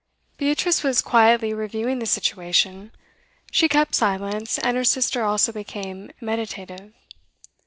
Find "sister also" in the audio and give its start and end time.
4.83-5.51